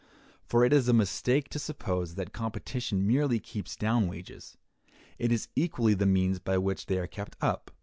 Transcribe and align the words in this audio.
For 0.47 0.65
it 0.65 0.73
is 0.73 0.87
a 0.87 0.93
mistake 0.93 1.47
to 1.49 1.59
suppose 1.59 2.15
that 2.15 2.33
competition 2.33 3.05
merely 3.05 3.39
keeps 3.39 3.75
down 3.75 4.07
wages. 4.07 4.57
It 5.19 5.31
is 5.31 5.47
equally 5.55 5.93
the 5.93 6.07
means 6.07 6.39
by 6.39 6.57
which 6.57 6.87
they 6.87 6.97
are 6.97 7.05
kept 7.05 7.35
up. 7.39 7.69